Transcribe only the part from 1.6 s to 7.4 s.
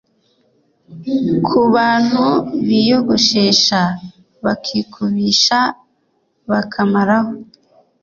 bantu biyogoshesha bakikubisha bakamaraho,